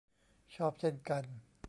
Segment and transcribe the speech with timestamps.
[0.55, 1.23] ชอบเช่นกัน